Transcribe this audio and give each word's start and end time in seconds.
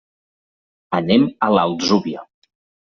Anem 1.01 1.29
a 1.49 1.51
l'Atzúvia. 1.59 2.29